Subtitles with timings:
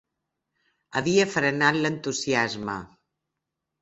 [1.01, 2.79] Havia frenat l'entusiasme.